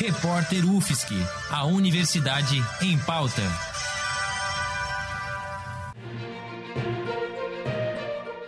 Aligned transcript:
Repórter 0.00 0.64
UFSC, 0.64 1.12
a 1.50 1.66
Universidade 1.66 2.62
em 2.80 2.96
Pauta. 2.98 3.42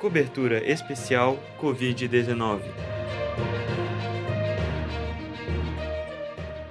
Cobertura 0.00 0.64
especial 0.64 1.42
Covid-19. 1.60 2.60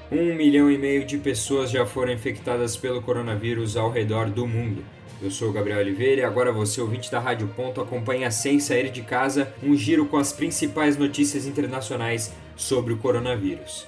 Um 0.09 0.33
milhão 0.33 0.71
e 0.71 0.77
meio 0.77 1.05
de 1.05 1.17
pessoas 1.17 1.69
já 1.69 1.85
foram 1.85 2.13
infectadas 2.13 2.77
pelo 2.77 3.01
coronavírus 3.01 3.75
ao 3.75 3.91
redor 3.91 4.29
do 4.29 4.47
mundo. 4.47 4.81
Eu 5.21 5.29
sou 5.29 5.49
o 5.49 5.51
Gabriel 5.53 5.79
Oliveira 5.79 6.21
e 6.21 6.23
agora 6.23 6.53
você, 6.53 6.79
ouvinte 6.79 7.11
da 7.11 7.19
Rádio 7.19 7.49
Ponto, 7.49 7.81
acompanha 7.81 8.31
sem 8.31 8.61
sair 8.61 8.89
de 8.89 9.01
casa 9.01 9.53
um 9.61 9.75
giro 9.75 10.05
com 10.05 10.15
as 10.15 10.31
principais 10.31 10.95
notícias 10.95 11.45
internacionais 11.45 12.31
sobre 12.55 12.93
o 12.93 12.97
coronavírus. 12.97 13.85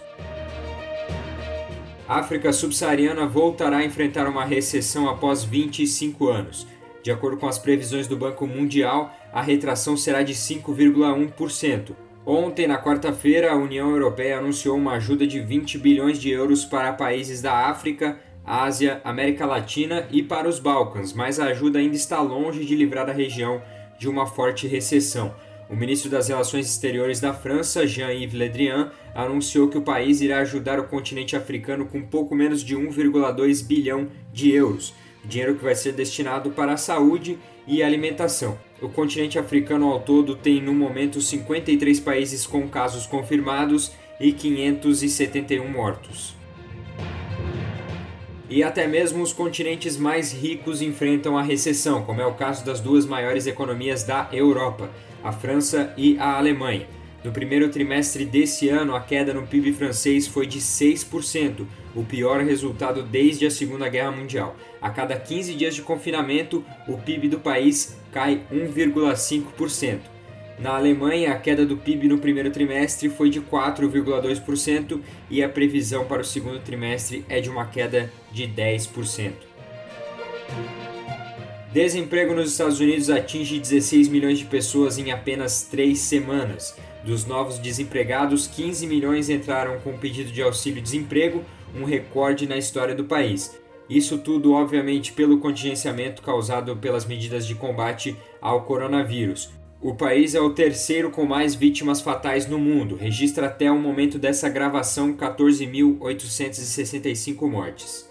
A 2.11 2.19
África 2.19 2.51
subsaariana 2.51 3.25
voltará 3.25 3.77
a 3.77 3.85
enfrentar 3.85 4.27
uma 4.27 4.43
recessão 4.43 5.07
após 5.07 5.45
25 5.45 6.27
anos. 6.27 6.67
De 7.01 7.09
acordo 7.09 7.37
com 7.37 7.47
as 7.47 7.57
previsões 7.57 8.05
do 8.05 8.17
Banco 8.17 8.45
Mundial, 8.45 9.15
a 9.31 9.41
retração 9.41 9.95
será 9.95 10.21
de 10.21 10.33
5,1%. 10.33 11.95
Ontem, 12.25 12.67
na 12.67 12.77
quarta-feira, 12.83 13.53
a 13.53 13.55
União 13.55 13.89
Europeia 13.91 14.39
anunciou 14.39 14.75
uma 14.75 14.95
ajuda 14.95 15.25
de 15.25 15.39
20 15.39 15.77
bilhões 15.77 16.19
de 16.19 16.29
euros 16.29 16.65
para 16.65 16.91
países 16.91 17.41
da 17.41 17.69
África, 17.69 18.19
Ásia, 18.45 18.99
América 19.05 19.45
Latina 19.45 20.05
e 20.11 20.21
para 20.21 20.49
os 20.49 20.59
Balcãs, 20.59 21.13
mas 21.13 21.39
a 21.39 21.45
ajuda 21.45 21.79
ainda 21.79 21.95
está 21.95 22.19
longe 22.19 22.65
de 22.65 22.75
livrar 22.75 23.09
a 23.09 23.13
região 23.13 23.61
de 23.97 24.09
uma 24.09 24.27
forte 24.27 24.67
recessão. 24.67 25.33
O 25.71 25.75
ministro 25.75 26.09
das 26.09 26.27
Relações 26.27 26.67
Exteriores 26.67 27.21
da 27.21 27.33
França, 27.33 27.87
Jean-Yves 27.87 28.37
Le 28.37 28.49
Drian, 28.49 28.91
anunciou 29.15 29.69
que 29.69 29.77
o 29.77 29.81
país 29.81 30.19
irá 30.19 30.39
ajudar 30.39 30.81
o 30.81 30.83
continente 30.83 31.33
africano 31.33 31.85
com 31.85 32.01
pouco 32.01 32.35
menos 32.35 32.61
de 32.61 32.75
1,2 32.75 33.65
bilhão 33.65 34.09
de 34.33 34.51
euros, 34.51 34.93
dinheiro 35.23 35.55
que 35.55 35.63
vai 35.63 35.73
ser 35.73 35.93
destinado 35.93 36.51
para 36.51 36.73
a 36.73 36.77
saúde 36.77 37.39
e 37.65 37.81
alimentação. 37.81 38.59
O 38.81 38.89
continente 38.89 39.39
africano 39.39 39.89
ao 39.89 40.01
todo 40.01 40.35
tem 40.35 40.61
no 40.61 40.73
momento 40.73 41.21
53 41.21 42.01
países 42.01 42.45
com 42.45 42.67
casos 42.67 43.07
confirmados 43.07 43.93
e 44.19 44.33
571 44.33 45.69
mortos. 45.69 46.40
E 48.51 48.63
até 48.63 48.85
mesmo 48.85 49.23
os 49.23 49.31
continentes 49.31 49.95
mais 49.95 50.33
ricos 50.33 50.81
enfrentam 50.81 51.37
a 51.37 51.41
recessão, 51.41 52.03
como 52.03 52.19
é 52.19 52.25
o 52.25 52.33
caso 52.33 52.65
das 52.65 52.81
duas 52.81 53.05
maiores 53.05 53.47
economias 53.47 54.03
da 54.03 54.27
Europa, 54.33 54.91
a 55.23 55.31
França 55.31 55.93
e 55.95 56.17
a 56.19 56.37
Alemanha. 56.37 56.85
No 57.23 57.31
primeiro 57.31 57.69
trimestre 57.69 58.25
desse 58.25 58.67
ano, 58.67 58.93
a 58.93 58.99
queda 58.99 59.33
no 59.33 59.47
PIB 59.47 59.71
francês 59.71 60.27
foi 60.27 60.45
de 60.45 60.59
6%, 60.59 61.65
o 61.95 62.03
pior 62.03 62.41
resultado 62.41 63.03
desde 63.03 63.45
a 63.45 63.51
Segunda 63.51 63.87
Guerra 63.87 64.11
Mundial. 64.11 64.53
A 64.81 64.89
cada 64.89 65.15
15 65.15 65.53
dias 65.53 65.73
de 65.73 65.81
confinamento, 65.81 66.61
o 66.89 66.97
PIB 66.97 67.29
do 67.29 67.39
país 67.39 67.95
cai 68.11 68.41
1,5%. 68.51 69.99
Na 70.61 70.75
Alemanha, 70.75 71.31
a 71.31 71.39
queda 71.39 71.65
do 71.65 71.75
PIB 71.75 72.07
no 72.07 72.19
primeiro 72.19 72.51
trimestre 72.51 73.09
foi 73.09 73.31
de 73.31 73.41
4,2% 73.41 75.01
e 75.27 75.43
a 75.43 75.49
previsão 75.49 76.05
para 76.05 76.21
o 76.21 76.25
segundo 76.25 76.59
trimestre 76.59 77.25
é 77.27 77.41
de 77.41 77.49
uma 77.49 77.65
queda 77.65 78.13
de 78.31 78.43
10%. 78.43 79.31
Desemprego 81.73 82.35
nos 82.35 82.51
Estados 82.51 82.79
Unidos 82.79 83.09
atinge 83.09 83.59
16 83.59 84.07
milhões 84.07 84.37
de 84.37 84.45
pessoas 84.45 84.99
em 84.99 85.11
apenas 85.11 85.63
três 85.63 85.97
semanas. 85.97 86.77
Dos 87.03 87.25
novos 87.25 87.57
desempregados, 87.57 88.45
15 88.45 88.85
milhões 88.85 89.31
entraram 89.31 89.79
com 89.79 89.97
pedido 89.97 90.31
de 90.31 90.43
auxílio-desemprego, 90.43 91.43
um 91.75 91.85
recorde 91.85 92.45
na 92.45 92.57
história 92.57 92.93
do 92.93 93.05
país. 93.05 93.59
Isso 93.89 94.19
tudo, 94.19 94.53
obviamente, 94.53 95.11
pelo 95.11 95.39
contingenciamento 95.39 96.21
causado 96.21 96.77
pelas 96.77 97.05
medidas 97.05 97.47
de 97.47 97.55
combate 97.55 98.15
ao 98.39 98.61
coronavírus. 98.61 99.49
O 99.83 99.95
país 99.95 100.35
é 100.35 100.39
o 100.39 100.51
terceiro 100.51 101.09
com 101.09 101.25
mais 101.25 101.55
vítimas 101.55 102.01
fatais 102.01 102.45
no 102.45 102.59
mundo, 102.59 102.95
registra 102.95 103.47
até 103.47 103.71
o 103.71 103.79
momento 103.79 104.19
dessa 104.19 104.47
gravação 104.47 105.11
14.865 105.11 107.49
mortes. 107.49 108.07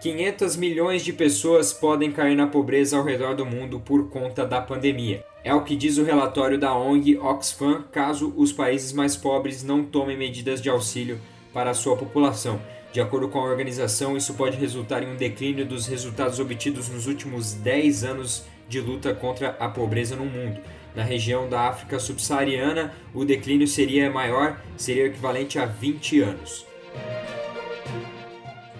500 0.00 0.54
milhões 0.54 1.04
de 1.04 1.12
pessoas 1.12 1.72
podem 1.72 2.12
cair 2.12 2.36
na 2.36 2.46
pobreza 2.46 2.96
ao 2.96 3.02
redor 3.02 3.34
do 3.34 3.44
mundo 3.44 3.80
por 3.80 4.08
conta 4.08 4.46
da 4.46 4.60
pandemia. 4.60 5.24
É 5.42 5.52
o 5.52 5.64
que 5.64 5.74
diz 5.74 5.98
o 5.98 6.04
relatório 6.04 6.56
da 6.56 6.78
ONG 6.78 7.18
Oxfam, 7.18 7.82
caso 7.90 8.32
os 8.36 8.52
países 8.52 8.92
mais 8.92 9.16
pobres 9.16 9.64
não 9.64 9.82
tomem 9.82 10.16
medidas 10.16 10.62
de 10.62 10.70
auxílio 10.70 11.18
para 11.52 11.70
a 11.70 11.74
sua 11.74 11.96
população. 11.96 12.62
De 12.92 13.00
acordo 13.00 13.28
com 13.28 13.40
a 13.40 13.50
organização, 13.50 14.16
isso 14.16 14.34
pode 14.34 14.56
resultar 14.56 15.02
em 15.02 15.10
um 15.12 15.16
declínio 15.16 15.66
dos 15.66 15.88
resultados 15.88 16.38
obtidos 16.38 16.88
nos 16.88 17.08
últimos 17.08 17.54
10 17.54 18.04
anos 18.04 18.46
de 18.68 18.80
luta 18.80 19.14
contra 19.14 19.56
a 19.58 19.68
pobreza 19.68 20.14
no 20.14 20.24
mundo. 20.24 20.60
Na 20.94 21.02
região 21.02 21.48
da 21.48 21.62
África 21.68 21.98
subsaariana, 21.98 22.92
o 23.14 23.24
declínio 23.24 23.66
seria 23.66 24.10
maior, 24.10 24.60
seria 24.76 25.06
equivalente 25.06 25.58
a 25.58 25.64
20 25.64 26.20
anos. 26.20 26.66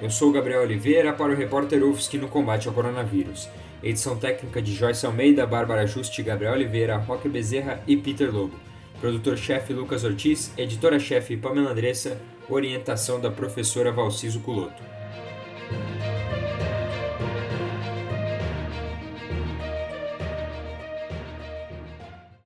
Eu 0.00 0.10
sou 0.10 0.30
Gabriel 0.30 0.62
Oliveira 0.62 1.12
para 1.12 1.32
o 1.32 1.36
repórter 1.36 1.82
UFSC 1.82 2.18
no 2.18 2.28
combate 2.28 2.68
ao 2.68 2.74
coronavírus. 2.74 3.48
Edição 3.82 4.16
técnica 4.16 4.60
de 4.60 4.74
Joyce 4.74 5.06
Almeida, 5.06 5.46
Bárbara 5.46 5.86
Juste, 5.86 6.22
Gabriel 6.22 6.54
Oliveira, 6.54 6.96
Roque 6.96 7.28
Bezerra 7.28 7.82
e 7.86 7.96
Peter 7.96 8.32
Lobo. 8.32 8.54
Produtor-chefe 9.00 9.72
Lucas 9.72 10.02
Ortiz, 10.02 10.52
editora-chefe 10.56 11.36
Pamela 11.36 11.70
Andressa, 11.70 12.20
orientação 12.48 13.20
da 13.20 13.30
professora 13.30 13.92
Valciso 13.92 14.40
Culoto. 14.40 14.97